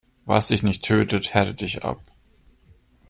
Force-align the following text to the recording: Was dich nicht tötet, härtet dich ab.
Was 0.25 0.47
dich 0.47 0.63
nicht 0.63 0.83
tötet, 0.83 1.35
härtet 1.35 1.61
dich 1.61 1.85
ab. 1.85 2.01